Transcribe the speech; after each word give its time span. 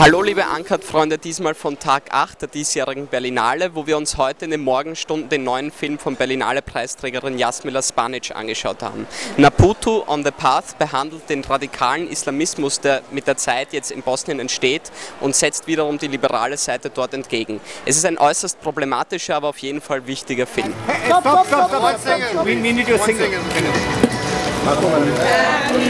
Hallo 0.00 0.22
liebe 0.22 0.46
Ankert-Freunde, 0.46 1.18
diesmal 1.18 1.54
von 1.54 1.78
Tag 1.78 2.04
8 2.08 2.40
der 2.40 2.48
diesjährigen 2.48 3.06
Berlinale, 3.06 3.74
wo 3.74 3.86
wir 3.86 3.98
uns 3.98 4.16
heute 4.16 4.46
in 4.46 4.50
den 4.50 4.62
Morgenstunden 4.62 5.28
den 5.28 5.44
neuen 5.44 5.70
Film 5.70 5.98
von 5.98 6.16
Berlinale-Preisträgerin 6.16 7.38
Jasmila 7.38 7.82
Spanic 7.82 8.34
angeschaut 8.34 8.82
haben. 8.82 9.06
Naputu 9.36 10.02
on 10.06 10.24
the 10.24 10.30
Path 10.30 10.78
behandelt 10.78 11.28
den 11.28 11.44
radikalen 11.44 12.08
Islamismus, 12.08 12.80
der 12.80 13.02
mit 13.10 13.26
der 13.26 13.36
Zeit 13.36 13.74
jetzt 13.74 13.90
in 13.90 14.00
Bosnien 14.00 14.40
entsteht 14.40 14.90
und 15.20 15.36
setzt 15.36 15.66
wiederum 15.66 15.98
die 15.98 16.08
liberale 16.08 16.56
Seite 16.56 16.88
dort 16.88 17.12
entgegen. 17.12 17.60
Es 17.84 17.98
ist 17.98 18.06
ein 18.06 18.16
äußerst 18.16 18.58
problematischer, 18.62 19.36
aber 19.36 19.48
auf 19.50 19.58
jeden 19.58 19.82
Fall 19.82 20.06
wichtiger 20.06 20.46
Film. 20.46 20.72
Hey, 20.86 20.96
stop, 21.08 21.20
stop, 21.20 21.46
stop, 21.46 21.68
stop, 21.68 22.00
stop, 22.00 22.22
stop. 22.30 22.46
We, 22.46 22.56
we 22.56 22.72
need 22.72 22.88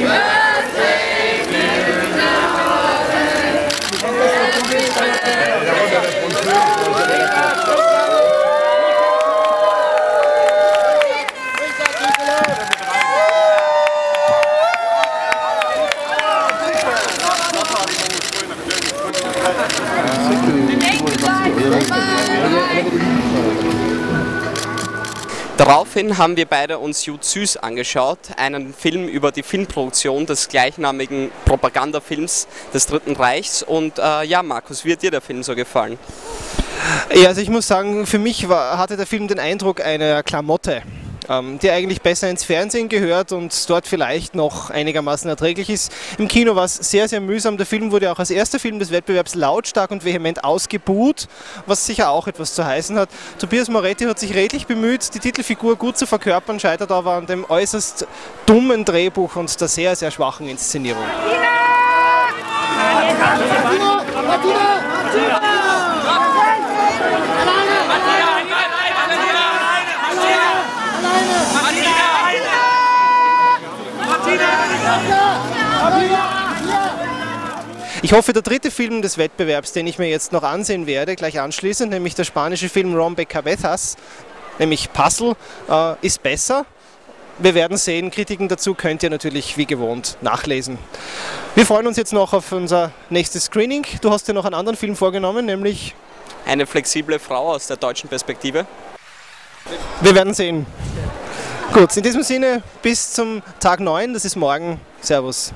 it. 0.03 0.40
Daraufhin 25.61 26.17
haben 26.17 26.39
wir 26.39 26.47
beide 26.47 26.79
uns 26.79 27.05
Jud 27.05 27.23
Süß 27.23 27.59
angeschaut, 27.59 28.19
einen 28.39 28.73
Film 28.73 29.07
über 29.07 29.31
die 29.31 29.43
Filmproduktion 29.43 30.25
des 30.25 30.49
gleichnamigen 30.49 31.31
Propagandafilms 31.45 32.49
des 32.73 32.87
Dritten 32.87 33.15
Reichs. 33.15 33.63
Und 33.63 33.99
äh, 33.99 34.23
ja, 34.23 34.43
Markus, 34.43 34.87
wie 34.87 34.93
hat 34.95 35.03
dir 35.03 35.11
der 35.11 35.21
Film 35.21 35.43
so 35.43 35.55
gefallen? 35.55 35.99
Ja, 37.15 37.29
also 37.29 37.43
ich 37.43 37.51
muss 37.51 37.69
sagen, 37.69 38.07
für 38.07 38.19
mich 38.19 38.49
war, 38.49 38.79
hatte 38.79 38.97
der 38.97 39.05
Film 39.05 39.29
den 39.29 39.39
Eindruck 39.39 39.85
einer 39.85 40.23
Klamotte 40.23 40.81
die 41.63 41.71
eigentlich 41.71 42.03
besser 42.03 42.29
ins 42.29 42.43
Fernsehen 42.43 42.89
gehört 42.89 43.31
und 43.31 43.71
dort 43.71 43.87
vielleicht 43.87 44.35
noch 44.35 44.71
einigermaßen 44.71 45.31
erträglich 45.31 45.71
ist. 45.71 45.93
Im 46.19 46.27
Kino 46.27 46.57
war 46.57 46.65
es 46.65 46.75
sehr, 46.77 47.09
sehr 47.09 47.21
mühsam. 47.21 47.57
Der 47.57 47.67
Film 47.67 47.93
wurde 47.93 48.11
auch 48.11 48.19
als 48.19 48.31
erster 48.31 48.59
Film 48.59 48.81
des 48.81 48.91
Wettbewerbs 48.91 49.37
lautstark 49.37 49.93
und 49.93 50.05
vehement 50.05 50.43
ausgebuht, 50.43 51.29
was 51.67 51.87
sicher 51.87 52.11
auch 52.11 52.27
etwas 52.27 52.55
zu 52.55 52.65
heißen 52.65 52.99
hat. 52.99 53.09
Tobias 53.39 53.69
Moretti 53.69 54.05
hat 54.05 54.19
sich 54.19 54.35
redlich 54.35 54.67
bemüht, 54.67 55.15
die 55.15 55.21
Titelfigur 55.21 55.77
gut 55.77 55.97
zu 55.97 56.07
verkörpern, 56.07 56.59
scheitert 56.59 56.91
aber 56.91 57.13
an 57.13 57.27
dem 57.27 57.49
äußerst 57.49 58.07
dummen 58.47 58.85
Drehbuch 58.85 59.37
und 59.37 59.61
der 59.61 59.69
sehr, 59.69 59.95
sehr 59.95 60.11
schwachen 60.11 60.49
Inszenierung. 60.49 61.05
Martina! 63.21 64.03
Martina! 64.27 64.83
Martina! 65.05 65.90
Ich 78.03 78.13
hoffe, 78.13 78.33
der 78.33 78.43
dritte 78.43 78.71
Film 78.71 79.03
des 79.03 79.19
Wettbewerbs, 79.19 79.73
den 79.73 79.87
ich 79.87 79.99
mir 79.99 80.09
jetzt 80.09 80.33
noch 80.33 80.43
ansehen 80.43 80.87
werde, 80.87 81.17
gleich 81.17 81.39
anschließend, 81.39 81.91
nämlich 81.91 82.15
der 82.15 82.25
spanische 82.25 82.69
Film 82.69 82.95
Rompe 82.95 83.27
Cabezas, 83.27 83.97
nämlich 84.59 84.93
Puzzle, 84.93 85.37
äh, 85.69 85.95
ist 86.01 86.23
besser. 86.23 86.65
Wir 87.39 87.55
werden 87.55 87.77
sehen, 87.77 88.11
Kritiken 88.11 88.49
dazu 88.49 88.75
könnt 88.75 89.03
ihr 89.03 89.11
natürlich 89.11 89.57
wie 89.57 89.67
gewohnt 89.67 90.17
nachlesen. 90.23 90.79
Wir 91.55 91.65
freuen 91.67 91.87
uns 91.87 91.97
jetzt 91.97 92.13
noch 92.13 92.33
auf 92.33 92.53
unser 92.53 92.91
nächstes 93.11 93.45
Screening. 93.45 93.87
Du 94.01 94.11
hast 94.11 94.27
dir 94.29 94.35
noch 94.35 94.45
einen 94.45 94.55
anderen 94.55 94.77
Film 94.77 94.97
vorgenommen, 94.97 95.47
nämlich 95.47 95.95
Eine 96.47 96.67
flexible 96.67 97.19
Frau 97.19 97.53
aus 97.53 97.67
der 97.67 97.77
deutschen 97.77 98.09
Perspektive. 98.09 98.67
Wir 100.01 100.15
werden 100.15 100.35
sehen. 100.35 100.67
Gut, 101.73 101.97
in 101.97 102.03
diesem 102.03 102.25
Sinne 102.25 102.65
bis 102.83 103.13
zum 103.13 103.43
Tag 103.61 103.79
9, 103.79 104.13
das 104.13 104.25
ist 104.25 104.35
morgen. 104.35 104.81
Servus. 105.01 105.53